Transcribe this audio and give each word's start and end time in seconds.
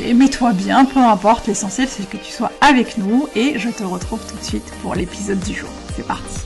mets-toi 0.00 0.52
bien, 0.52 0.84
peu 0.84 1.00
importe, 1.00 1.46
l'essentiel 1.46 1.88
c'est 1.88 2.08
que 2.08 2.16
tu 2.16 2.32
sois 2.32 2.52
avec 2.60 2.98
nous 2.98 3.28
et 3.36 3.58
je 3.58 3.68
te 3.68 3.82
retrouve 3.82 4.20
tout 4.26 4.36
de 4.36 4.42
suite 4.42 4.72
pour 4.80 4.94
l'épisode 4.94 5.40
du 5.40 5.54
jour. 5.54 5.68
C'est 5.94 6.06
parti 6.06 6.40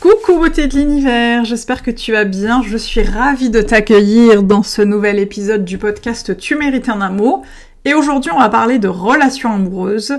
Coucou 0.00 0.38
beauté 0.38 0.66
de 0.66 0.76
l'univers, 0.76 1.44
j'espère 1.44 1.82
que 1.82 1.90
tu 1.90 2.12
vas 2.12 2.24
bien, 2.24 2.62
je 2.62 2.76
suis 2.76 3.02
ravie 3.02 3.50
de 3.50 3.60
t'accueillir 3.60 4.42
dans 4.42 4.62
ce 4.62 4.82
nouvel 4.82 5.18
épisode 5.18 5.64
du 5.64 5.78
podcast 5.78 6.36
Tu 6.36 6.56
mérites 6.56 6.88
un 6.88 7.00
amour. 7.00 7.42
Et 7.84 7.94
aujourd'hui, 7.94 8.30
on 8.32 8.38
va 8.38 8.48
parler 8.48 8.78
de 8.78 8.86
relations 8.86 9.52
amoureuses 9.52 10.14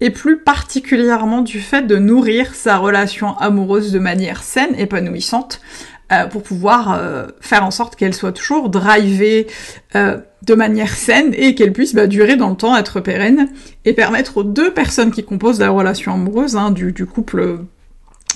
et 0.00 0.10
plus 0.10 0.38
particulièrement 0.38 1.40
du 1.40 1.60
fait 1.60 1.86
de 1.86 1.96
nourrir 1.96 2.54
sa 2.54 2.76
relation 2.76 3.38
amoureuse 3.38 3.90
de 3.90 3.98
manière 3.98 4.42
saine, 4.42 4.74
épanouissante, 4.76 5.62
euh, 6.12 6.26
pour 6.26 6.44
pouvoir 6.44 6.92
euh, 6.92 7.26
faire 7.40 7.64
en 7.64 7.72
sorte 7.72 7.96
qu'elle 7.96 8.14
soit 8.14 8.30
toujours 8.30 8.68
drivée 8.68 9.48
euh, 9.96 10.18
de 10.42 10.54
manière 10.54 10.90
saine 10.90 11.32
et 11.34 11.56
qu'elle 11.56 11.72
puisse 11.72 11.96
bah, 11.96 12.06
durer 12.06 12.36
dans 12.36 12.50
le 12.50 12.54
temps, 12.54 12.76
être 12.76 13.00
pérenne 13.00 13.48
et 13.84 13.92
permettre 13.92 14.36
aux 14.36 14.44
deux 14.44 14.72
personnes 14.72 15.10
qui 15.10 15.24
composent 15.24 15.58
la 15.58 15.70
relation 15.70 16.14
amoureuse, 16.14 16.56
hein, 16.56 16.70
du, 16.70 16.92
du 16.92 17.06
couple 17.06 17.58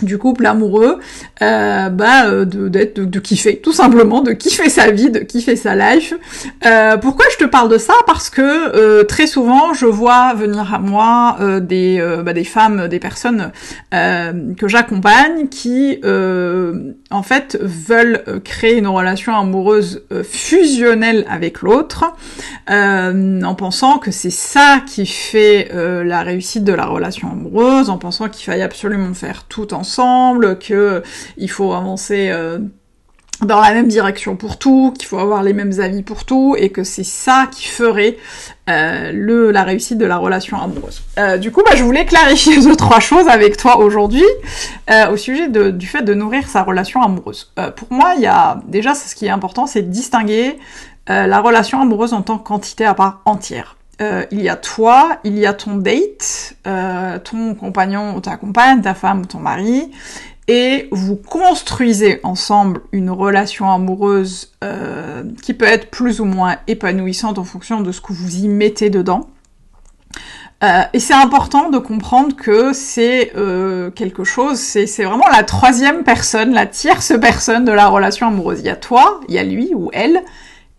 du 0.02 0.18
couple 0.18 0.46
amoureux, 0.46 0.98
euh, 1.42 1.88
bah, 1.88 2.26
euh, 2.26 2.44
de, 2.44 2.68
d'être, 2.68 3.00
de, 3.00 3.18
kiffer, 3.18 3.60
tout 3.60 3.72
simplement, 3.72 4.20
de 4.22 4.32
kiffer 4.32 4.68
sa 4.68 4.90
vie, 4.90 5.10
de 5.10 5.20
kiffer 5.20 5.56
sa 5.56 5.74
life. 5.74 6.14
Euh, 6.64 6.96
pourquoi 6.96 7.26
je 7.32 7.44
te 7.44 7.48
parle 7.48 7.68
de 7.68 7.78
ça? 7.78 7.94
Parce 8.06 8.30
que 8.30 8.40
euh, 8.42 9.04
très 9.04 9.26
souvent, 9.26 9.74
je 9.74 9.86
vois 9.86 10.34
venir 10.34 10.72
à 10.74 10.78
moi 10.78 11.36
des, 11.60 12.02
bah, 12.24 12.32
des 12.32 12.44
femmes, 12.44 12.88
des 12.88 12.98
personnes 12.98 13.52
que 13.90 14.68
j'accompagne 14.68 15.48
qui, 15.48 16.00
en 16.04 17.22
fait, 17.22 17.58
veulent 17.60 18.22
créer 18.44 18.76
une 18.78 18.86
relation 18.86 19.36
amoureuse 19.36 20.02
fusionnelle 20.22 21.26
avec 21.28 21.62
l'autre, 21.62 22.12
en 22.68 23.54
pensant 23.54 23.98
que 23.98 24.10
c'est 24.10 24.30
ça 24.30 24.82
qui 24.86 25.06
fait 25.06 25.70
la 25.74 26.22
réussite 26.22 26.64
de 26.64 26.72
la 26.72 26.86
relation 26.86 27.30
amoureuse, 27.30 27.90
en 27.90 27.98
pensant 27.98 28.28
qu'il 28.28 28.44
faille 28.44 28.62
absolument 28.62 29.14
faire 29.14 29.44
tout 29.44 29.74
ensemble 29.74 29.89
ensemble, 29.90 30.58
que 30.58 31.02
il 31.36 31.50
faut 31.50 31.72
avancer 31.72 32.28
euh, 32.30 32.58
dans 33.42 33.60
la 33.60 33.72
même 33.72 33.88
direction 33.88 34.36
pour 34.36 34.56
tout, 34.56 34.94
qu'il 34.96 35.08
faut 35.08 35.18
avoir 35.18 35.42
les 35.42 35.52
mêmes 35.52 35.80
avis 35.80 36.02
pour 36.02 36.24
tout, 36.24 36.54
et 36.56 36.68
que 36.68 36.84
c'est 36.84 37.04
ça 37.04 37.48
qui 37.50 37.66
ferait 37.66 38.16
euh, 38.68 39.10
le, 39.12 39.50
la 39.50 39.64
réussite 39.64 39.98
de 39.98 40.04
la 40.04 40.18
relation 40.18 40.60
amoureuse. 40.60 41.02
Euh, 41.18 41.38
du 41.38 41.50
coup, 41.50 41.62
bah, 41.64 41.74
je 41.74 41.82
voulais 41.82 42.04
clarifier 42.04 42.60
deux 42.62 42.76
trois 42.76 43.00
choses 43.00 43.28
avec 43.28 43.56
toi 43.56 43.78
aujourd'hui 43.78 44.26
au 45.10 45.16
sujet 45.16 45.48
du 45.48 45.86
fait 45.86 46.02
de 46.02 46.14
nourrir 46.14 46.48
sa 46.48 46.62
relation 46.62 47.02
amoureuse. 47.02 47.52
pour 47.76 47.92
moi, 47.92 48.12
il 48.16 48.22
y 48.22 48.26
a 48.26 48.60
déjà, 48.68 48.94
ce 48.94 49.14
qui 49.14 49.26
est 49.26 49.30
important, 49.30 49.66
c'est 49.66 49.82
de 49.82 49.90
distinguer 49.90 50.58
la 51.06 51.40
relation 51.40 51.80
amoureuse 51.80 52.12
en 52.12 52.22
tant 52.22 52.38
qu'entité 52.38 52.84
à 52.84 52.94
part 52.94 53.20
entière. 53.24 53.76
Euh, 54.00 54.24
il 54.30 54.40
y 54.40 54.48
a 54.48 54.56
toi, 54.56 55.18
il 55.24 55.38
y 55.38 55.44
a 55.44 55.52
ton 55.52 55.76
date, 55.76 56.54
euh, 56.66 57.18
ton 57.18 57.54
compagnon 57.54 58.16
ou 58.16 58.20
ta 58.20 58.36
compagne, 58.36 58.80
ta 58.80 58.94
femme 58.94 59.20
ou 59.20 59.26
ton 59.26 59.40
mari, 59.40 59.90
et 60.48 60.88
vous 60.90 61.16
construisez 61.16 62.18
ensemble 62.22 62.80
une 62.92 63.10
relation 63.10 63.70
amoureuse 63.70 64.52
euh, 64.64 65.22
qui 65.42 65.52
peut 65.52 65.66
être 65.66 65.90
plus 65.90 66.20
ou 66.20 66.24
moins 66.24 66.56
épanouissante 66.66 67.38
en 67.38 67.44
fonction 67.44 67.82
de 67.82 67.92
ce 67.92 68.00
que 68.00 68.14
vous 68.14 68.36
y 68.36 68.48
mettez 68.48 68.88
dedans. 68.88 69.28
et 70.92 70.98
c'est 70.98 71.14
important 71.14 71.70
de 71.70 71.78
comprendre 71.78 72.36
que 72.36 72.72
c'est 72.72 73.32
quelque 73.94 74.24
chose, 74.24 74.58
c'est 74.58 75.04
vraiment 75.04 75.28
la 75.30 75.42
troisième 75.42 76.04
personne, 76.04 76.52
la 76.52 76.66
tierce 76.66 77.12
personne 77.20 77.64
de 77.64 77.72
la 77.72 77.88
relation 77.88 78.28
amoureuse. 78.28 78.60
Il 78.60 78.66
y 78.66 78.70
a 78.70 78.76
toi, 78.76 79.20
il 79.28 79.34
y 79.34 79.38
a 79.38 79.44
lui 79.44 79.72
ou 79.74 79.90
elle, 79.92 80.22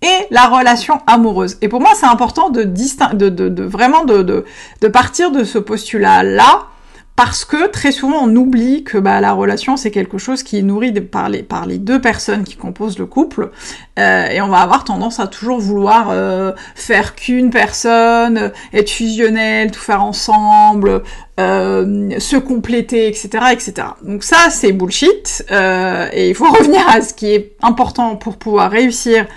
et 0.01 0.27
la 0.31 0.47
relation 0.47 1.01
amoureuse. 1.07 1.57
Et 1.61 1.67
pour 1.67 1.81
moi, 1.81 1.91
c'est 1.95 2.07
important 2.07 2.49
de, 2.49 2.63
de, 2.63 3.29
de, 3.29 3.49
de, 3.49 3.63
vraiment 3.63 4.03
de, 4.05 4.23
de, 4.23 4.87
partir 4.87 5.31
de 5.31 5.43
ce 5.43 5.59
postulat-là, 5.59 6.67
parce 7.15 7.45
que 7.45 7.67
très 7.67 7.91
souvent 7.91 8.23
on 8.23 8.35
oublie 8.35 8.83
que 8.83 8.97
bah, 8.97 9.19
la 9.21 9.33
relation 9.33 9.77
c'est 9.77 9.91
quelque 9.91 10.17
chose 10.17 10.43
qui 10.43 10.57
est 10.57 10.61
nourri 10.61 10.91
par 10.93 11.29
les, 11.29 11.43
par 11.43 11.65
les 11.65 11.77
deux 11.77 11.99
personnes 11.99 12.43
qui 12.43 12.55
composent 12.55 12.97
le 12.97 13.05
couple 13.05 13.51
euh, 13.99 14.27
et 14.27 14.41
on 14.41 14.47
va 14.47 14.59
avoir 14.59 14.85
tendance 14.85 15.19
à 15.19 15.27
toujours 15.27 15.59
vouloir 15.59 16.07
euh, 16.09 16.53
faire 16.73 17.13
qu'une 17.13 17.49
personne, 17.49 18.51
être 18.73 18.89
fusionnel, 18.89 19.71
tout 19.71 19.81
faire 19.81 20.03
ensemble, 20.03 21.03
euh, 21.39 22.17
se 22.17 22.37
compléter, 22.37 23.07
etc., 23.07 23.29
etc. 23.51 23.73
Donc 24.03 24.23
ça 24.23 24.49
c'est 24.49 24.71
bullshit 24.71 25.45
euh, 25.51 26.07
et 26.13 26.29
il 26.29 26.35
faut 26.35 26.49
revenir 26.51 26.87
à 26.89 27.01
ce 27.01 27.13
qui 27.13 27.27
est 27.33 27.55
important 27.61 28.15
pour 28.15 28.37
pouvoir 28.37 28.71
réussir 28.71 29.27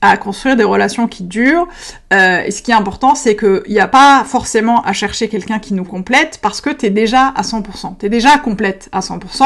à 0.00 0.16
construire 0.16 0.56
des 0.56 0.64
relations 0.64 1.08
qui 1.08 1.24
durent. 1.24 1.66
Euh, 2.12 2.42
et 2.44 2.50
ce 2.50 2.62
qui 2.62 2.70
est 2.70 2.74
important, 2.74 3.14
c'est 3.14 3.36
qu'il 3.36 3.62
n'y 3.68 3.80
a 3.80 3.88
pas 3.88 4.24
forcément 4.24 4.82
à 4.82 4.92
chercher 4.92 5.28
quelqu'un 5.28 5.58
qui 5.58 5.74
nous 5.74 5.84
complète 5.84 6.38
parce 6.42 6.60
que 6.60 6.70
tu 6.70 6.86
es 6.86 6.90
déjà 6.90 7.28
à 7.28 7.42
100%. 7.42 7.98
Tu 7.98 8.06
es 8.06 8.08
déjà 8.08 8.38
complète 8.38 8.88
à 8.92 9.00
100%. 9.00 9.44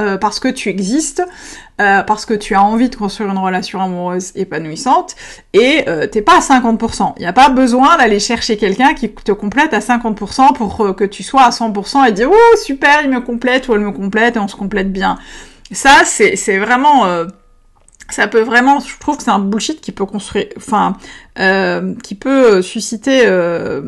Euh, 0.00 0.18
parce 0.18 0.40
que 0.40 0.48
tu 0.48 0.70
existes, 0.70 1.22
euh, 1.80 2.02
parce 2.02 2.26
que 2.26 2.34
tu 2.34 2.56
as 2.56 2.62
envie 2.64 2.88
de 2.88 2.96
construire 2.96 3.30
une 3.30 3.38
relation 3.38 3.80
amoureuse 3.80 4.32
épanouissante, 4.34 5.14
et 5.52 5.84
euh, 5.86 6.08
t'es 6.08 6.20
pas 6.20 6.38
à 6.38 6.40
50%. 6.40 7.12
Il 7.16 7.20
n'y 7.20 7.26
a 7.26 7.32
pas 7.32 7.48
besoin 7.48 7.96
d'aller 7.96 8.18
chercher 8.18 8.56
quelqu'un 8.56 8.94
qui 8.94 9.08
te 9.08 9.30
complète 9.30 9.72
à 9.72 9.78
50% 9.78 10.52
pour 10.54 10.80
euh, 10.80 10.92
que 10.94 11.04
tu 11.04 11.22
sois 11.22 11.42
à 11.42 11.50
100% 11.50 12.08
et 12.08 12.12
dire 12.12 12.28
«Oh, 12.32 12.56
super, 12.56 13.02
il 13.04 13.10
me 13.10 13.20
complète» 13.20 13.68
ou 13.68 13.74
«elle 13.74 13.82
me 13.82 13.92
complète» 13.92 14.34
et 14.36 14.40
on 14.40 14.48
se 14.48 14.56
complète 14.56 14.92
bien. 14.92 15.16
Ça, 15.70 16.02
c'est 16.04 16.58
vraiment 16.58 17.04
ça 18.10 18.26
peut 18.26 18.40
vraiment, 18.40 18.80
je 18.80 18.98
trouve 18.98 19.16
que 19.16 19.22
c'est 19.22 19.30
un 19.30 19.38
bullshit 19.38 19.80
qui 19.80 19.92
peut 19.92 20.04
construire, 20.04 20.46
enfin, 20.56 20.96
euh, 21.38 21.94
qui 22.02 22.14
peut 22.14 22.62
susciter 22.62 23.22
euh, 23.24 23.80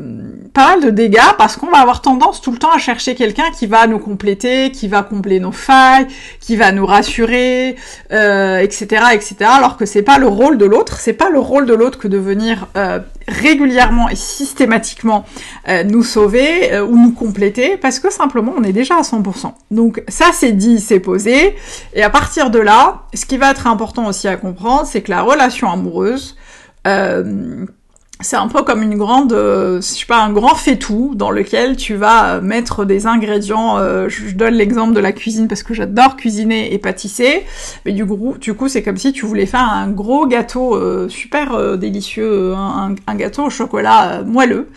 pas 0.52 0.70
mal 0.70 0.85
de 0.85 0.91
dégâts 0.91 1.20
parce 1.38 1.56
qu'on 1.56 1.70
va 1.70 1.79
avoir 1.79 2.00
tendance 2.02 2.41
tout 2.41 2.50
le 2.50 2.58
temps 2.58 2.73
à 2.73 2.79
chercher 2.79 3.14
quelqu'un 3.14 3.50
qui 3.56 3.67
va 3.67 3.87
nous 3.87 3.99
compléter, 3.99 4.73
qui 4.73 4.88
va 4.88 5.02
combler 5.02 5.38
nos 5.38 5.52
failles, 5.52 6.06
qui 6.41 6.56
va 6.56 6.73
nous 6.73 6.87
rassurer, 6.87 7.76
euh, 8.12 8.58
etc., 8.58 9.05
etc. 9.12 9.37
Alors 9.43 9.76
que 9.76 9.87
c'est 9.87 10.02
pas 10.02 10.19
le 10.19 10.26
rôle 10.26 10.58
de 10.58 10.64
l'autre, 10.64 10.99
c'est 10.99 11.12
pas 11.12 11.31
le 11.31 11.38
rôle 11.38 11.67
de 11.67 11.75
l'autre 11.75 11.99
que 11.99 12.08
de 12.08 12.19
venir 12.19 12.67
euh, 12.76 13.00
régulièrement 13.29 14.08
et 14.08 14.17
systématiquement 14.17 15.25
euh, 15.69 15.85
nous 15.85 16.02
sauver 16.02 16.73
euh, 16.73 16.85
ou 16.85 16.96
nous 16.96 17.12
compléter 17.12 17.76
parce 17.76 17.99
que 17.99 18.11
simplement 18.12 18.55
on 18.56 18.62
est 18.62 18.73
déjà 18.73 18.96
à 18.96 19.02
100%. 19.02 19.52
Donc 19.70 20.02
ça 20.08 20.26
c'est 20.32 20.52
dit, 20.52 20.81
c'est 20.81 21.00
posé 21.00 21.56
et 21.94 22.02
à 22.02 22.11
partir 22.11 22.50
de 22.50 22.58
là, 22.58 23.02
ce 23.14 23.26
qui 23.26 23.37
va 23.37 23.50
être 23.50 23.67
important 23.67 24.06
aussi 24.06 24.29
à 24.29 24.37
comprendre, 24.37 24.87
c'est 24.87 25.03
que 25.03 25.11
la 25.11 25.23
relation 25.23 25.70
amoureuse 25.70 26.37
euh, 26.87 27.67
c'est 28.21 28.37
un 28.37 28.49
peu 28.49 28.63
comme 28.63 28.83
une 28.83 28.97
grande, 28.97 29.35
euh, 29.35 29.77
je 29.77 29.83
sais 29.83 30.07
pas, 30.07 30.23
un 30.23 30.33
grand 30.33 30.55
faitout 30.55 31.13
dans 31.15 31.31
lequel 31.31 31.77
tu 31.77 31.97
vas 31.97 32.41
mettre 32.41 32.87
des 32.87 33.07
ingrédients. 33.07 33.79
Euh, 33.79 34.09
je, 34.09 34.35
donne 34.35 34.55
l'exemple 34.55 34.95
de 34.95 35.01
la 35.01 35.13
cuisine 35.13 35.49
parce 35.49 35.63
que 35.63 35.75
j'adore 35.75 36.17
cuisiner 36.17 36.73
et 36.73 36.79
pâtisser, 36.79 37.45
mais 37.85 37.93
du 37.93 38.07
coup, 38.07 38.37
du 38.41 38.55
coup, 38.55 38.69
c'est 38.69 38.83
comme 38.83 38.97
si 38.97 39.13
tu 39.13 39.27
voulais 39.27 39.47
faire 39.47 39.69
un 39.71 39.89
gros 39.89 40.27
gâteau 40.27 40.75
euh, 40.75 41.09
super 41.09 41.77
délicieux, 41.79 42.55
un, 42.55 42.95
gâteau 43.15 43.45
au 43.45 43.51
chocolat 43.51 44.23
moelleux, 44.25 44.69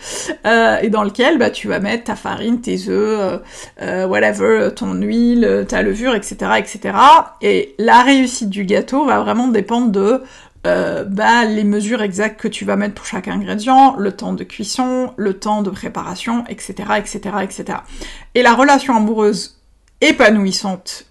et 0.82 0.88
dans 0.88 1.02
lequel 1.02 1.38
bah 1.38 1.50
tu 1.50 1.68
vas 1.68 1.78
mettre 1.78 2.04
ta 2.04 2.16
farine, 2.16 2.60
tes 2.60 2.88
œufs, 2.88 3.40
whatever, 3.80 4.70
ton 4.74 4.94
huile, 4.94 5.66
ta 5.68 5.82
levure, 5.82 6.14
etc., 6.14 6.52
etc. 6.58 6.94
Et 7.42 7.74
la 7.78 8.02
réussite 8.02 8.48
du 8.50 8.64
gâteau 8.64 9.04
va 9.04 9.20
vraiment 9.20 9.48
dépendre 9.48 9.90
de 9.90 10.22
euh, 10.66 11.04
bah, 11.04 11.44
les 11.44 11.64
mesures 11.64 12.02
exactes 12.02 12.40
que 12.40 12.48
tu 12.48 12.64
vas 12.64 12.76
mettre 12.76 12.94
pour 12.94 13.06
chaque 13.06 13.28
ingrédient, 13.28 13.96
le 13.96 14.12
temps 14.12 14.34
de 14.34 14.44
cuisson, 14.44 15.14
le 15.16 15.34
temps 15.34 15.62
de 15.62 15.70
préparation, 15.70 16.44
etc., 16.48 16.74
etc., 16.98 17.20
etc. 17.42 17.78
Et 18.34 18.42
la 18.42 18.54
relation 18.54 18.94
amoureuse 18.94 19.58
épanouissante 20.00 21.06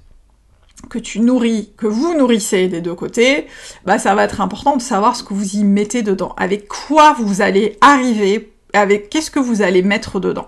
que 0.90 1.00
tu 1.00 1.20
nourris, 1.20 1.74
que 1.78 1.88
vous 1.88 2.16
nourrissez 2.16 2.68
des 2.68 2.82
deux 2.82 2.96
côtés, 2.96 3.48
bah 3.86 4.00
ça 4.00 4.16
va 4.16 4.24
être 4.24 4.40
important 4.40 4.78
de 4.78 4.82
savoir 4.82 5.16
ce 5.16 5.24
que 5.24 5.34
vous 5.34 5.56
y 5.58 5.64
mettez 5.64 6.04
dedans, 6.04 6.34
avec 6.38 6.68
quoi 6.68 7.14
vous 7.20 7.42
allez 7.42 7.78
arriver 7.82 8.54
avec 8.74 9.10
qu'est-ce 9.10 9.32
que 9.32 9.40
vous 9.40 9.62
allez 9.62 9.82
mettre 9.82 10.20
dedans. 10.20 10.48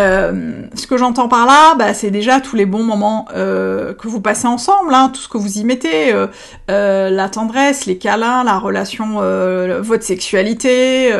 Euh, 0.00 0.62
ce 0.74 0.86
que 0.86 0.96
j'entends 0.96 1.28
par 1.28 1.46
là, 1.46 1.76
bah, 1.76 1.94
c'est 1.94 2.10
déjà 2.10 2.40
tous 2.40 2.56
les 2.56 2.66
bons 2.66 2.82
moments 2.82 3.26
euh, 3.34 3.94
que 3.94 4.08
vous 4.08 4.20
passez 4.20 4.46
ensemble, 4.46 4.92
hein, 4.92 5.10
tout 5.14 5.20
ce 5.20 5.28
que 5.28 5.38
vous 5.38 5.58
y 5.58 5.64
mettez, 5.64 6.12
euh, 6.12 6.26
euh 6.70 7.10
la 7.10 7.28
tendresse, 7.28 7.86
les 7.86 7.96
câlins, 7.96 8.42
la 8.44 8.58
relation, 8.58 9.20
euh, 9.20 9.80
votre 9.80 10.02
sexualité, 10.02 11.12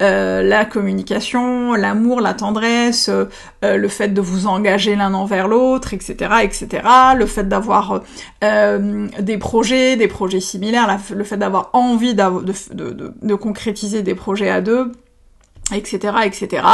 euh, 0.00 0.42
la 0.42 0.64
communication, 0.64 1.74
l'amour, 1.74 2.20
la 2.20 2.34
tendresse, 2.34 3.10
le 3.62 3.88
fait 3.88 4.08
de 4.08 4.20
vous 4.20 4.46
engager 4.46 4.96
l'un 4.96 5.14
envers 5.14 5.46
l'autre, 5.46 5.94
etc., 5.94 6.16
etc. 6.42 6.82
Le 7.16 7.26
fait 7.26 7.48
d'avoir 7.48 8.00
des 8.40 9.38
projets, 9.38 9.96
des 9.96 10.08
projets 10.08 10.40
similaires, 10.40 10.98
le 11.14 11.24
fait 11.24 11.36
d'avoir 11.36 11.70
envie 11.74 12.14
de, 12.14 12.42
de, 12.42 12.90
de, 12.90 13.14
de 13.20 13.34
concrétiser 13.34 14.02
des 14.02 14.14
projets 14.14 14.50
à 14.50 14.60
deux 14.60 14.92
etc 15.72 16.14
etc 16.24 16.66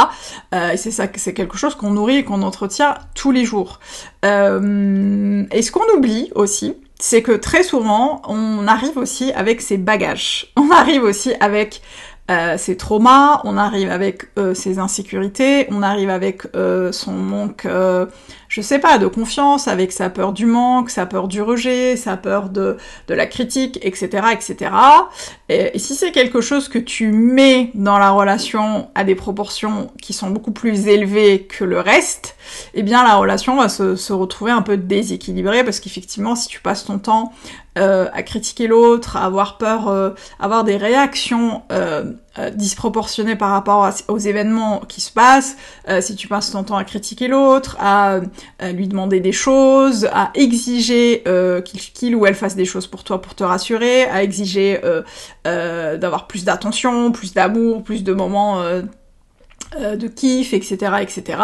euh, 0.53 0.71
et 0.71 0.77
c'est 0.77 0.91
ça 0.91 1.07
c'est 1.15 1.33
quelque 1.33 1.57
chose 1.57 1.75
qu'on 1.75 1.91
nourrit 1.91 2.17
et 2.17 2.23
qu'on 2.23 2.41
entretient 2.41 2.95
tous 3.15 3.31
les 3.31 3.45
jours. 3.45 3.79
Euh, 4.25 5.43
et 5.51 5.61
ce 5.61 5.71
qu'on 5.71 5.85
oublie 5.95 6.31
aussi 6.35 6.75
c'est 6.99 7.21
que 7.21 7.31
très 7.31 7.63
souvent 7.63 8.21
on 8.27 8.67
arrive 8.67 8.97
aussi 8.97 9.31
avec 9.33 9.61
ses 9.61 9.77
bagages. 9.77 10.51
On 10.57 10.71
arrive 10.71 11.03
aussi 11.03 11.33
avec 11.39 11.81
euh, 12.29 12.57
ses 12.57 12.77
traumas, 12.77 13.41
on 13.43 13.57
arrive 13.57 13.89
avec 13.89 14.27
ses 14.53 14.77
insécurités, 14.77 15.67
on 15.71 15.81
arrive 15.81 16.11
avec 16.11 16.43
son 16.91 17.13
manque, 17.13 17.67
je 18.49 18.61
sais 18.61 18.79
pas, 18.79 18.97
de 18.97 19.05
confiance, 19.05 19.67
avec 19.67 19.91
sa 19.91 20.09
peur 20.09 20.33
du 20.33 20.47
manque, 20.47 20.89
sa 20.89 21.05
peur 21.05 21.27
du 21.27 21.39
rejet, 21.39 21.95
sa 21.95 22.17
peur 22.17 22.49
de, 22.49 22.77
de 23.07 23.13
la 23.13 23.27
critique, 23.27 23.77
etc., 23.83 24.27
etc. 24.33 24.71
Et, 25.49 25.77
si 25.77 25.93
c'est 25.95 26.11
quelque 26.11 26.41
chose 26.41 26.67
que 26.67 26.79
tu 26.79 27.11
mets 27.11 27.69
dans 27.75 27.99
la 27.99 28.09
relation 28.09 28.89
à 28.95 29.03
des 29.03 29.13
proportions 29.13 29.91
qui 30.01 30.13
sont 30.13 30.31
beaucoup 30.31 30.51
plus 30.51 30.87
élevées 30.87 31.43
que 31.43 31.63
le 31.63 31.79
reste, 31.79 32.35
eh 32.73 32.81
bien 32.81 33.03
la 33.03 33.15
relation 33.15 33.55
va 33.55 33.69
se, 33.69 33.95
se 33.95 34.13
retrouver 34.13 34.51
un 34.51 34.63
peu 34.63 34.77
déséquilibrée 34.77 35.63
parce 35.63 35.79
qu'effectivement, 35.79 36.35
si 36.35 36.47
tu 36.47 36.59
passes 36.59 36.85
ton 36.85 36.97
temps 36.97 37.31
euh, 37.77 38.07
à 38.13 38.23
critiquer 38.23 38.65
l'autre, 38.65 39.15
à 39.15 39.25
avoir 39.25 39.59
peur, 39.59 39.89
euh, 39.89 40.09
avoir 40.39 40.63
des 40.63 40.75
réactions 40.75 41.61
euh, 41.71 42.03
disproportionnées 42.55 43.35
par 43.35 43.51
rapport 43.51 43.87
aux 44.07 44.17
événements 44.17 44.79
qui 44.87 45.01
se 45.01 45.11
passent, 45.11 45.57
si 45.99 46.15
tu 46.15 46.29
passes 46.29 46.51
ton 46.51 46.63
temps 46.63 46.77
à 46.77 46.85
critiquer 46.85 47.27
l'autre, 47.27 47.75
à, 47.81 48.21
lui 48.71 48.87
demander 48.87 49.19
des 49.19 49.33
choses, 49.33 50.05
à 50.13 50.31
exiger 50.35 51.21
qu'il 51.65 52.15
ou 52.15 52.25
elle 52.25 52.35
fasse 52.35 52.55
des 52.55 52.63
choses 52.63 52.87
pour 52.87 53.03
toi 53.03 53.21
pour 53.21 53.35
te 53.35 53.43
rassurer, 53.43 54.03
à 54.05 54.23
exiger 54.23 54.79
d'avoir 55.43 56.27
plus 56.27 56.45
d'attention, 56.45 57.11
plus 57.11 57.33
d'amour, 57.33 57.83
plus 57.83 58.05
de 58.05 58.13
moments 58.13 58.63
de 58.63 60.07
kiff, 60.07 60.53
etc., 60.53 60.93
etc. 61.01 61.39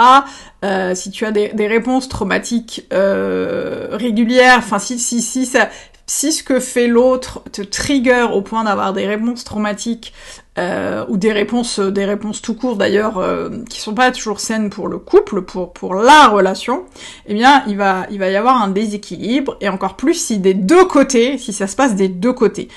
Si 0.94 1.12
tu 1.12 1.26
as 1.26 1.32
des, 1.32 1.68
réponses 1.68 2.08
traumatiques 2.08 2.88
régulières, 2.90 4.60
enfin 4.60 4.80
si 4.80 4.98
si 4.98 5.22
si 5.22 5.46
ça, 5.46 5.68
si 6.08 6.32
ce 6.32 6.44
que 6.44 6.60
fait 6.60 6.88
l'autre 6.88 7.42
te 7.52 7.62
trigger 7.62 8.28
au 8.34 8.42
point 8.42 8.64
d'avoir 8.64 8.94
des 8.94 9.08
réponses 9.08 9.44
traumatiques 9.44 10.14
euh, 10.58 11.04
ou 11.10 11.18
des 11.18 11.32
réponses 11.32 11.80
des 11.80 12.06
réponses 12.06 12.42
tout 12.42 12.56
court 12.56 12.76
d'ailleurs 12.76 13.18
euh, 13.18 13.50
qui 13.70 13.80
sont 13.80 13.94
pas 13.94 14.12
toujours 14.12 14.40
saines 14.40 14.70
pour 14.70 14.88
le 14.88 15.00
couple 15.00 15.42
pour 15.42 15.74
pour 15.74 15.96
la 15.96 16.28
relation 16.28 16.86
eh 17.28 17.34
bien 17.34 17.64
il 17.68 17.78
va 17.78 18.06
il 18.12 18.20
va 18.20 18.30
y 18.30 18.36
avoir 18.36 18.62
un 18.62 18.70
déséquilibre 18.70 19.58
et 19.62 19.70
encore 19.70 19.96
plus 19.96 20.14
si 20.14 20.38
des 20.38 20.54
deux 20.54 20.86
côtés 20.86 21.38
si 21.38 21.54
ça 21.54 21.68
se 21.68 21.76
passe 21.76 21.96
des 21.96 22.08
deux 22.08 22.34
côtés. 22.34 22.70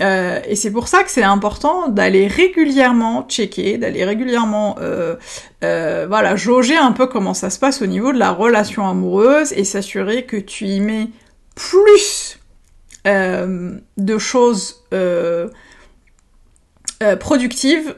Euh, 0.00 0.40
et 0.46 0.56
c'est 0.56 0.72
pour 0.72 0.88
ça 0.88 1.04
que 1.04 1.10
c'est 1.10 1.22
important 1.22 1.88
d'aller 1.88 2.26
régulièrement 2.26 3.26
checker, 3.28 3.78
d'aller 3.78 4.04
régulièrement, 4.04 4.76
euh, 4.80 5.14
euh, 5.62 6.06
voilà, 6.08 6.34
jauger 6.34 6.76
un 6.76 6.92
peu 6.92 7.06
comment 7.06 7.34
ça 7.34 7.48
se 7.50 7.58
passe 7.60 7.80
au 7.80 7.86
niveau 7.86 8.12
de 8.12 8.18
la 8.18 8.32
relation 8.32 8.88
amoureuse 8.88 9.52
et 9.52 9.64
s'assurer 9.64 10.24
que 10.24 10.36
tu 10.36 10.66
y 10.66 10.80
mets 10.80 11.08
plus 11.54 12.38
euh, 13.06 13.76
de 13.98 14.16
choses 14.16 14.82
euh, 14.94 15.48
euh, 17.02 17.16
productives, 17.16 17.94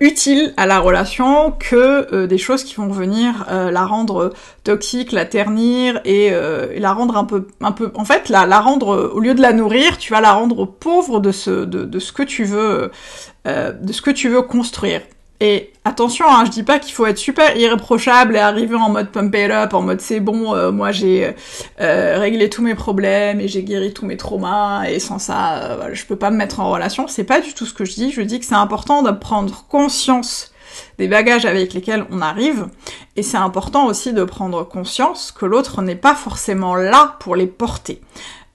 utiles 0.00 0.52
à 0.56 0.66
la 0.66 0.80
relation, 0.80 1.52
que 1.52 2.26
des 2.26 2.38
choses 2.38 2.64
qui 2.64 2.74
vont 2.74 2.88
venir 2.88 3.46
la 3.48 3.84
rendre 3.84 4.32
toxique, 4.64 5.12
la 5.12 5.26
ternir 5.26 6.00
et, 6.04 6.30
la 6.30 6.92
rendre 6.92 7.16
un 7.16 7.24
peu, 7.24 7.46
un 7.60 7.72
peu, 7.72 7.92
en 7.94 8.04
fait, 8.04 8.28
la, 8.28 8.46
la 8.46 8.60
rendre 8.60 9.12
au 9.14 9.20
lieu 9.20 9.34
de 9.34 9.42
la 9.42 9.52
nourrir, 9.52 9.98
tu 9.98 10.12
vas 10.12 10.20
la 10.20 10.32
rendre 10.32 10.64
pauvre 10.66 11.20
de 11.20 11.30
ce, 11.30 11.64
de, 11.64 11.84
de 11.84 11.98
ce 11.98 12.12
que 12.12 12.22
tu 12.22 12.44
veux, 12.44 12.90
de 13.44 13.92
ce 13.92 14.02
que 14.02 14.10
tu 14.10 14.28
veux 14.28 14.42
construire. 14.42 15.02
Et 15.40 15.72
attention, 15.84 16.24
hein, 16.28 16.44
je 16.44 16.50
dis 16.50 16.64
pas 16.64 16.80
qu'il 16.80 16.92
faut 16.92 17.06
être 17.06 17.18
super 17.18 17.56
irréprochable 17.56 18.34
et 18.34 18.40
arriver 18.40 18.74
en 18.74 18.90
mode 18.90 19.10
pump 19.12 19.32
it 19.36 19.50
up, 19.52 19.72
en 19.72 19.82
mode 19.82 20.00
c'est 20.00 20.18
bon, 20.18 20.52
euh, 20.54 20.72
moi 20.72 20.90
j'ai 20.90 21.32
euh, 21.80 22.18
réglé 22.18 22.50
tous 22.50 22.62
mes 22.62 22.74
problèmes 22.74 23.40
et 23.40 23.46
j'ai 23.46 23.62
guéri 23.62 23.92
tous 23.92 24.04
mes 24.04 24.16
traumas 24.16 24.86
et 24.88 24.98
sans 24.98 25.20
ça, 25.20 25.62
euh, 25.62 25.90
je 25.92 26.04
peux 26.06 26.16
pas 26.16 26.32
me 26.32 26.36
mettre 26.36 26.58
en 26.58 26.70
relation. 26.70 27.06
C'est 27.06 27.22
pas 27.22 27.40
du 27.40 27.54
tout 27.54 27.66
ce 27.66 27.72
que 27.72 27.84
je 27.84 27.94
dis. 27.94 28.10
Je 28.10 28.22
dis 28.22 28.40
que 28.40 28.46
c'est 28.46 28.54
important 28.56 29.02
de 29.02 29.12
prendre 29.12 29.64
conscience 29.68 30.52
des 30.98 31.08
bagages 31.08 31.46
avec 31.46 31.72
lesquels 31.72 32.04
on 32.10 32.20
arrive 32.20 32.66
et 33.16 33.22
c'est 33.22 33.36
important 33.36 33.86
aussi 33.86 34.12
de 34.12 34.24
prendre 34.24 34.64
conscience 34.64 35.32
que 35.32 35.46
l'autre 35.46 35.82
n'est 35.82 35.96
pas 35.96 36.14
forcément 36.14 36.74
là 36.74 37.16
pour 37.20 37.36
les 37.36 37.46
porter. 37.46 38.00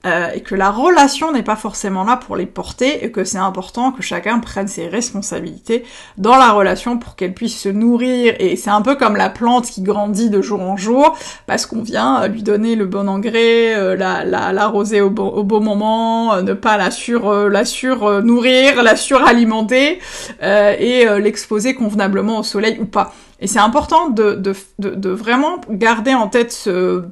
Euh, 0.06 0.28
et 0.34 0.40
que 0.40 0.54
la 0.54 0.70
relation 0.70 1.32
n'est 1.32 1.42
pas 1.42 1.56
forcément 1.56 2.04
là 2.04 2.18
pour 2.18 2.36
les 2.36 2.44
porter 2.44 3.06
et 3.06 3.10
que 3.10 3.24
c'est 3.24 3.38
important 3.38 3.90
que 3.90 4.02
chacun 4.02 4.38
prenne 4.38 4.68
ses 4.68 4.86
responsabilités 4.86 5.82
dans 6.18 6.36
la 6.36 6.52
relation 6.52 6.98
pour 6.98 7.16
qu'elle 7.16 7.32
puisse 7.32 7.58
se 7.58 7.70
nourrir 7.70 8.34
et 8.38 8.56
c'est 8.56 8.68
un 8.68 8.82
peu 8.82 8.96
comme 8.96 9.16
la 9.16 9.30
plante 9.30 9.64
qui 9.64 9.80
grandit 9.80 10.28
de 10.28 10.42
jour 10.42 10.60
en 10.60 10.76
jour 10.76 11.16
parce 11.46 11.64
qu'on 11.64 11.80
vient 11.80 12.22
euh, 12.22 12.28
lui 12.28 12.42
donner 12.42 12.76
le 12.76 12.84
bon 12.84 13.08
engrais, 13.08 13.74
euh, 13.74 13.96
la, 13.96 14.24
l'arroser 14.52 15.00
au, 15.00 15.08
bon, 15.08 15.28
au 15.28 15.42
bon 15.42 15.62
moment, 15.62 16.42
ne 16.42 16.52
pas 16.52 16.76
la 16.76 16.90
sur 16.90 17.32
la 17.32 17.64
sur 17.64 18.22
nourrir, 18.22 18.82
la 18.82 18.96
suralimenter 18.96 20.00
et 20.42 21.06
l'exposer 21.18 21.74
convenablement 21.74 22.40
au 22.40 22.42
soleil 22.42 22.78
ou 22.78 22.84
pas. 22.84 23.14
Et 23.40 23.46
c'est 23.46 23.58
important 23.58 24.10
de, 24.10 24.34
de, 24.34 24.54
de 24.78 25.10
vraiment 25.10 25.60
garder 25.70 26.14
en 26.14 26.28
tête 26.28 26.52
ce 26.52 27.04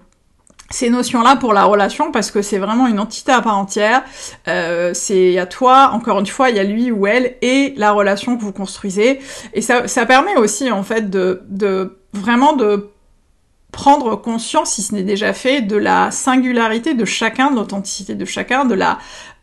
ces 0.72 0.90
notions-là 0.90 1.36
pour 1.36 1.52
la 1.52 1.64
relation 1.64 2.10
parce 2.10 2.30
que 2.30 2.42
c'est 2.42 2.58
vraiment 2.58 2.86
une 2.86 2.98
entité 2.98 3.32
à 3.32 3.40
part 3.40 3.58
entière. 3.58 4.02
Euh, 4.48 4.92
c'est 4.94 5.38
à 5.38 5.46
toi, 5.46 5.90
encore 5.92 6.18
une 6.18 6.26
fois, 6.26 6.50
il 6.50 6.56
y 6.56 6.60
a 6.60 6.64
lui 6.64 6.90
ou 6.90 7.06
elle 7.06 7.36
et 7.42 7.74
la 7.76 7.92
relation 7.92 8.36
que 8.36 8.42
vous 8.42 8.52
construisez. 8.52 9.20
Et 9.54 9.60
ça, 9.60 9.86
ça 9.88 10.06
permet 10.06 10.36
aussi 10.36 10.70
en 10.70 10.82
fait 10.82 11.10
de, 11.10 11.42
de 11.48 11.98
vraiment 12.12 12.54
de 12.54 12.90
prendre 13.72 14.16
conscience, 14.16 14.72
si 14.72 14.82
ce 14.82 14.94
n'est 14.94 15.02
déjà 15.02 15.32
fait, 15.32 15.62
de 15.62 15.76
la 15.76 16.10
singularité 16.10 16.92
de 16.92 17.06
chacun, 17.06 17.50
de 17.50 17.56
l'authenticité 17.56 18.14
de 18.14 18.24
chacun, 18.26 18.66
de 18.66 18.74
la, 18.74 18.98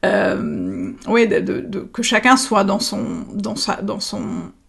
euh, 0.06 0.92
ouais, 1.08 1.26
de, 1.26 1.40
de, 1.40 1.80
que 1.80 2.04
chacun 2.04 2.38
soit 2.38 2.64
dans 2.64 2.80
son, 2.80 3.26
dans 3.34 3.56
sa, 3.56 3.82
dans 3.82 4.00
son, 4.00 4.22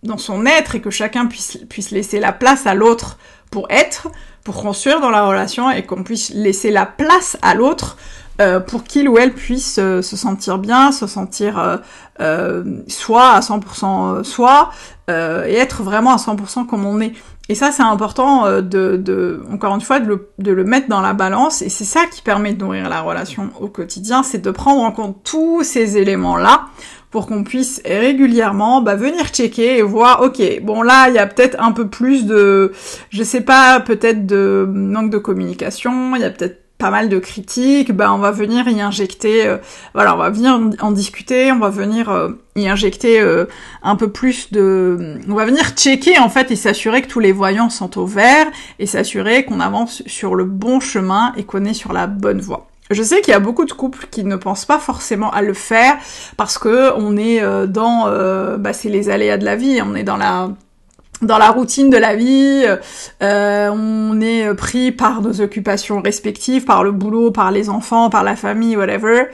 dans 0.03 0.17
son 0.17 0.47
être 0.47 0.77
et 0.77 0.81
que 0.81 0.91
chacun 0.91 1.27
puisse, 1.27 1.59
puisse 1.69 1.91
laisser 1.91 2.21
la 2.21 2.33
place 2.33 2.67
à 2.67 2.75
l'autre 2.75 3.19
pour 3.51 3.67
être, 3.71 4.09
pour 4.45 4.63
construire 4.63 5.01
dans 5.01 5.11
la 5.11 5.25
relation 5.25 5.71
et 5.71 5.85
qu'on 5.85 6.03
puisse 6.03 6.31
laisser 6.31 6.71
la 6.71 6.87
place 6.87 7.37
à 7.43 7.55
l'autre 7.55 7.97
euh, 8.41 8.59
pour 8.59 8.85
qu'il 8.85 9.07
ou 9.09 9.19
elle 9.19 9.35
puisse 9.35 9.79
euh, 9.79 10.01
se 10.01 10.17
sentir 10.17 10.57
bien, 10.57 10.93
se 10.93 11.07
sentir 11.07 11.59
euh, 11.59 11.77
euh 12.21 12.65
soit 12.89 13.33
à 13.33 13.41
100% 13.41 14.25
soi 14.25 14.71
et 15.09 15.57
être 15.57 15.83
vraiment 15.83 16.13
à 16.13 16.19
100% 16.19 16.67
comme 16.67 16.87
on 16.87 17.01
est. 17.01 17.13
Et 17.49 17.57
ça, 17.57 17.73
c'est 17.73 17.83
important 17.83 18.45
de, 18.63 18.97
de, 18.97 19.43
encore 19.53 19.75
une 19.75 19.81
fois, 19.81 19.99
de 19.99 20.07
le, 20.07 20.31
de 20.39 20.53
le 20.53 20.63
mettre 20.63 20.87
dans 20.87 21.01
la 21.01 21.15
balance. 21.15 21.63
Et 21.63 21.69
c'est 21.69 21.85
ça 21.85 22.07
qui 22.07 22.23
permet 22.23 22.53
de 22.53 22.65
nourrir 22.65 22.89
la 22.89 23.01
relation 23.01 23.51
au 23.59 23.67
quotidien, 23.67 24.23
c'est 24.23 24.39
de 24.39 24.51
prendre 24.53 24.83
en 24.83 24.93
compte 24.93 25.17
tous 25.25 25.65
ces 25.65 25.99
éléments-là 25.99 26.67
pour 27.11 27.27
qu'on 27.27 27.45
puisse 27.45 27.83
régulièrement 27.85 28.83
bah, 28.83 28.95
venir 28.95 29.29
checker 29.29 29.79
et 29.79 29.83
voir, 29.83 30.23
ok, 30.23 30.41
bon 30.63 30.83
là, 30.83 31.09
il 31.09 31.15
y 31.15 31.19
a 31.19 31.27
peut-être 31.27 31.61
un 31.61 31.73
peu 31.73 31.89
plus 31.89 32.27
de, 32.27 32.73
je 33.11 33.23
sais 33.23 33.41
pas, 33.41 33.81
peut-être 33.81 34.27
de 34.27 34.69
manque 34.73 35.11
de 35.11 35.19
communication, 35.19 36.15
il 36.17 36.23
y 36.23 36.25
a 36.25 36.31
peut-être 36.31 36.61
pas 36.81 36.91
mal 36.91 37.11
de 37.11 37.19
critiques, 37.19 37.93
bah 37.93 38.11
on 38.13 38.19
va 38.19 38.31
venir 38.33 38.67
y 38.67 38.81
injecter, 38.81 39.47
euh, 39.47 39.59
voilà, 39.93 40.15
on 40.15 40.19
va 40.19 40.31
venir 40.31 40.59
en 40.81 40.91
discuter, 40.93 41.53
on 41.53 41.59
va 41.59 41.69
venir 41.69 42.09
euh, 42.09 42.31
y 42.57 42.67
injecter 42.69 43.21
euh, 43.21 43.45
un 43.83 43.97
peu 43.97 44.11
plus 44.11 44.51
de, 44.51 45.19
on 45.29 45.35
va 45.35 45.45
venir 45.45 45.73
checker 45.77 46.19
en 46.19 46.31
fait 46.31 46.51
et 46.51 46.57
s'assurer 46.57 47.03
que 47.03 47.09
tous 47.09 47.21
les 47.21 47.33
voyants 47.33 47.69
sont 47.69 47.99
au 47.99 48.07
vert 48.07 48.47
et 48.79 48.87
s'assurer 48.87 49.45
qu'on 49.45 49.61
avance 49.61 50.03
sur 50.07 50.35
le 50.35 50.45
bon 50.45 50.81
chemin 50.81 51.35
et 51.37 51.45
qu'on 51.45 51.67
est 51.67 51.75
sur 51.75 51.93
la 51.93 52.07
bonne 52.07 52.41
voie. 52.41 52.70
Je 52.91 53.03
sais 53.03 53.21
qu'il 53.21 53.33
y 53.33 53.37
a 53.37 53.41
beaucoup 53.41 53.65
de 53.65 53.73
couples 53.73 54.07
qui 54.11 54.25
ne 54.25 54.37
pensent 54.37 54.65
pas 54.65 54.79
forcément 54.79 55.31
à 55.31 55.43
le 55.43 55.55
faire 55.55 55.97
parce 56.37 56.59
que 56.59 56.93
on 56.97 57.17
est 57.17 57.41
dans, 57.69 58.07
bah 58.59 58.73
c'est 58.73 58.89
les 58.89 59.11
aléas 59.11 59.39
de 59.39 59.45
la 59.45 59.57
vie, 59.57 59.81
on 59.85 59.95
est 59.95 60.03
dans 60.03 60.17
la 60.17 60.51
dans 61.23 61.39
la 61.39 61.51
routine 61.51 61.91
de 61.91 61.97
la 61.97 62.17
vie, 62.17 62.65
euh, 63.23 63.71
on 63.71 64.21
est 64.21 64.55
pris 64.55 64.93
par 64.93 65.23
nos 65.23 65.41
occupations 65.41 66.01
respectives, 66.01 66.65
par 66.65 66.85
le 66.85 66.93
boulot, 66.93 67.31
par 67.31 67.51
les 67.51 67.69
enfants, 67.69 68.11
par 68.11 68.25
la 68.25 68.37
famille, 68.37 68.77
whatever. 68.77 69.27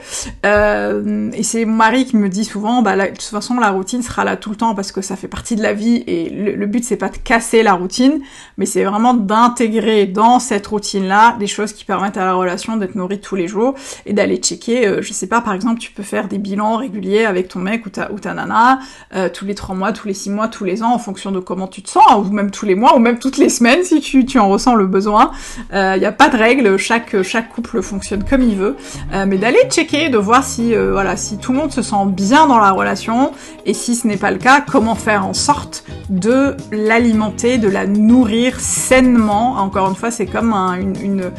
Euh, 0.45 1.31
et 1.33 1.43
c'est 1.43 1.65
mon 1.65 1.75
mari 1.75 2.05
qui 2.05 2.17
me 2.17 2.29
dit 2.29 2.45
souvent, 2.45 2.81
bah, 2.81 2.95
de 2.95 3.07
toute 3.07 3.21
façon, 3.21 3.55
la 3.55 3.69
routine 3.69 4.01
sera 4.01 4.23
là 4.23 4.35
tout 4.35 4.49
le 4.49 4.55
temps 4.55 4.75
parce 4.75 4.91
que 4.91 5.01
ça 5.01 5.15
fait 5.15 5.27
partie 5.27 5.55
de 5.55 5.63
la 5.63 5.73
vie 5.73 6.03
et 6.07 6.29
le, 6.29 6.65
but 6.65 6.83
c'est 6.83 6.97
pas 6.97 7.09
de 7.09 7.17
casser 7.17 7.63
la 7.63 7.73
routine, 7.73 8.19
mais 8.57 8.65
c'est 8.65 8.83
vraiment 8.83 9.13
d'intégrer 9.13 10.05
dans 10.05 10.39
cette 10.39 10.67
routine-là 10.67 11.37
des 11.39 11.47
choses 11.47 11.71
qui 11.73 11.85
permettent 11.85 12.17
à 12.17 12.25
la 12.25 12.33
relation 12.33 12.77
d'être 12.77 12.95
nourrie 12.95 13.21
tous 13.21 13.35
les 13.35 13.47
jours 13.47 13.75
et 14.05 14.13
d'aller 14.13 14.37
checker. 14.37 14.87
Euh, 14.87 15.01
je 15.01 15.13
sais 15.13 15.27
pas, 15.27 15.41
par 15.41 15.53
exemple, 15.53 15.79
tu 15.79 15.91
peux 15.91 16.03
faire 16.03 16.27
des 16.27 16.37
bilans 16.37 16.77
réguliers 16.77 17.25
avec 17.25 17.47
ton 17.47 17.59
mec 17.59 17.85
ou 17.85 17.89
ta, 17.89 18.11
ou 18.11 18.19
ta 18.19 18.33
nana 18.33 18.79
euh, 19.15 19.29
tous 19.29 19.45
les 19.45 19.55
trois 19.55 19.75
mois, 19.75 19.93
tous 19.93 20.07
les 20.07 20.13
six 20.13 20.29
mois, 20.29 20.47
tous 20.47 20.65
les 20.65 20.83
ans 20.83 20.93
en 20.93 20.99
fonction 20.99 21.31
de 21.31 21.39
comment 21.39 21.67
tu 21.67 21.76
tu 21.77 21.83
te 21.83 21.91
sens, 21.91 22.03
ou 22.17 22.31
même 22.31 22.49
tous 22.49 22.65
les 22.65 22.73
mois, 22.73 22.95
ou 22.95 22.99
même 22.99 23.19
toutes 23.19 23.37
les 23.37 23.49
semaines 23.49 23.83
si 23.83 24.01
tu, 24.01 24.39
en 24.39 24.49
ressens 24.49 24.73
le 24.73 24.87
besoin. 24.87 25.29
Il 25.69 25.77
euh, 25.77 25.97
n'y 25.97 26.05
a 26.05 26.11
pas 26.11 26.27
de 26.27 26.35
règle, 26.35 26.75
chaque, 26.77 27.21
chaque 27.21 27.49
couple 27.49 27.83
fonctionne 27.83 28.23
comme 28.23 28.41
il 28.41 28.55
veut. 28.55 28.75
Euh, 29.13 29.25
mais 29.27 29.37
d'aller 29.37 29.59
checker, 29.69 30.09
de 30.09 30.17
voir 30.17 30.43
si, 30.43 30.73
euh, 30.73 30.91
voilà, 30.91 31.15
si 31.17 31.37
tout 31.37 31.51
le 31.51 31.59
monde 31.59 31.71
se 31.71 31.83
sent 31.83 32.07
bien 32.07 32.47
dans 32.47 32.57
la 32.57 32.71
relation, 32.71 33.31
et 33.67 33.75
si 33.75 33.95
ce 33.95 34.07
n'est 34.07 34.17
pas 34.17 34.31
le 34.31 34.39
cas, 34.39 34.61
comment 34.61 34.95
faire 34.95 35.27
en 35.27 35.35
sorte 35.35 35.83
de 36.09 36.55
l'alimenter, 36.71 37.57
de 37.57 37.67
la 37.67 37.85
nourrir 37.85 38.59
sainement. 38.59 39.57
Encore 39.57 39.89
une 39.89 39.95
fois, 39.95 40.11
c'est 40.11 40.25
comme 40.25 40.53
une, 40.53 41.31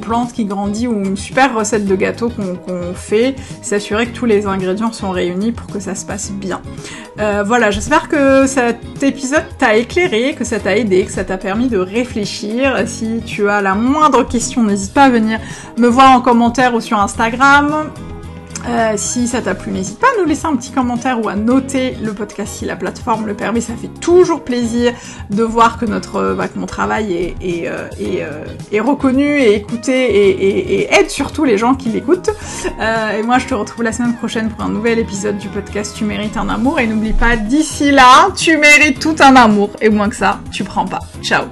plante 0.00 0.32
qui 0.32 0.44
grandit 0.44 0.88
ou 0.88 0.94
une 0.94 1.16
super 1.16 1.54
recette 1.54 1.86
de 1.86 1.94
gâteau 1.94 2.30
qu'on 2.30 2.94
fait. 2.94 3.34
S'assurer 3.62 4.06
que 4.06 4.16
tous 4.16 4.26
les 4.26 4.46
ingrédients 4.46 4.92
sont 4.92 5.10
réunis 5.10 5.52
pour 5.52 5.66
que 5.68 5.80
ça 5.80 5.94
se 5.94 6.04
passe 6.04 6.30
bien. 6.32 6.60
voilà, 7.16 7.70
j'espère 7.70 8.08
que 8.08 8.46
cet 8.46 9.02
épisode 9.02 9.44
t'a 9.58 9.76
éclairé, 9.76 10.34
que 10.34 10.44
ça 10.44 10.58
t'a 10.58 10.76
aidé, 10.76 11.04
que 11.04 11.12
ça 11.12 11.24
t'a 11.24 11.38
permis 11.38 11.68
de 11.68 11.78
réfléchir. 11.78 12.82
Si 12.86 13.20
tu 13.24 13.48
as 13.48 13.62
la 13.62 13.74
moindre 13.74 14.22
question, 14.26 14.62
n'hésite 14.62 14.94
pas 14.94 15.04
à 15.04 15.10
venir 15.10 15.40
me 15.78 15.88
voir 15.88 16.16
en 16.16 16.20
commentaire 16.20 16.74
ou 16.74 16.80
sur 16.80 16.98
Instagram. 16.98 17.90
Euh, 18.68 18.94
si 18.96 19.28
ça 19.28 19.40
t'a 19.42 19.54
plu, 19.54 19.70
n'hésite 19.70 19.98
pas 19.98 20.08
à 20.08 20.20
nous 20.20 20.26
laisser 20.26 20.46
un 20.46 20.56
petit 20.56 20.72
commentaire 20.72 21.24
ou 21.24 21.28
à 21.28 21.36
noter 21.36 21.96
le 22.02 22.12
podcast 22.12 22.54
si 22.56 22.64
la 22.64 22.76
plateforme 22.76 23.26
le 23.26 23.34
permet. 23.34 23.60
Ça 23.60 23.74
fait 23.74 23.92
toujours 24.00 24.42
plaisir 24.42 24.92
de 25.30 25.42
voir 25.42 25.78
que 25.78 25.84
notre, 25.84 26.16
euh, 26.16 26.34
bah, 26.34 26.46
mon 26.56 26.66
travail 26.66 27.34
est, 27.40 27.68
euh, 27.68 28.80
reconnu 28.80 29.40
et 29.40 29.54
écouté 29.54 29.92
et, 29.92 30.80
et, 30.80 30.94
aide 30.94 31.10
surtout 31.10 31.44
les 31.44 31.58
gens 31.58 31.74
qui 31.74 31.88
l'écoutent. 31.88 32.30
et 32.66 33.22
moi, 33.22 33.38
je 33.38 33.46
te 33.46 33.54
retrouve 33.54 33.84
la 33.84 33.92
semaine 33.92 34.14
prochaine 34.14 34.50
pour 34.50 34.64
un 34.64 34.68
nouvel 34.68 34.98
épisode 34.98 35.38
du 35.38 35.48
podcast 35.48 35.94
Tu 35.96 36.04
mérites 36.04 36.36
un 36.36 36.48
amour. 36.48 36.78
Et 36.78 36.86
n'oublie 36.86 37.12
pas, 37.12 37.36
d'ici 37.36 37.90
là, 37.90 38.28
tu 38.36 38.56
mérites 38.58 39.00
tout 39.00 39.16
un 39.20 39.34
amour. 39.36 39.70
Et 39.80 39.88
moins 39.88 40.08
que 40.08 40.16
ça, 40.16 40.40
tu 40.52 40.64
prends 40.64 40.86
pas. 40.86 41.00
Ciao 41.22 41.44